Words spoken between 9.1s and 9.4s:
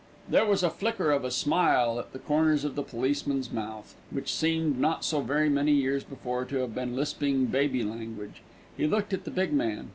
at the